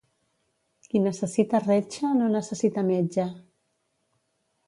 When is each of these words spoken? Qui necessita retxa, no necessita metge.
Qui 0.85 1.01
necessita 1.03 1.59
retxa, 1.65 2.11
no 2.21 2.31
necessita 2.37 2.85
metge. 2.89 3.27